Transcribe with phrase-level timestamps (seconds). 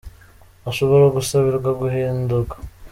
[0.69, 2.55] ashobora gusabirwa guhindurwa.